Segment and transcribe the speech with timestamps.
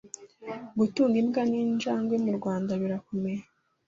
[0.79, 3.41] Gutunga imbwa n’injangwe mu Rwanda birakomeye.